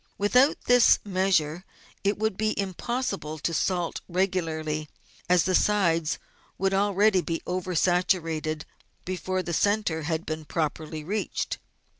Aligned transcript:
With 0.17 0.35
out 0.35 0.57
this 0.65 0.97
measure 1.05 1.63
it 2.03 2.17
would 2.17 2.35
be 2.35 2.59
impossible 2.59 3.37
to 3.37 3.53
salt 3.53 4.01
regularly, 4.07 4.89
as 5.29 5.43
the 5.43 5.53
sides 5.53 6.17
would 6.57 6.73
already 6.73 7.21
be 7.21 7.43
over 7.45 7.75
saturated 7.75 8.65
before 9.05 9.43
the 9.43 9.53
centre 9.53 10.01
had 10.01 10.21
even 10.21 10.39
been 10.39 10.45
properly 10.45 11.03
reached. 11.03 11.59